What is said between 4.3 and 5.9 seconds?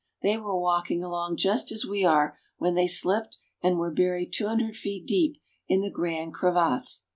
two hundred feet deep in